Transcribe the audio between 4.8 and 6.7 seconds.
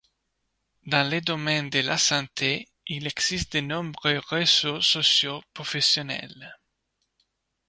sociaux professionnels.